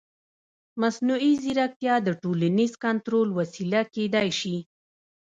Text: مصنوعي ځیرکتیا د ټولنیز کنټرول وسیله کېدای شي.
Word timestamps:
مصنوعي 0.81 1.33
ځیرکتیا 1.43 1.95
د 2.03 2.09
ټولنیز 2.21 2.71
کنټرول 2.83 3.27
وسیله 3.39 3.81
کېدای 3.95 4.29
شي. 4.39 4.57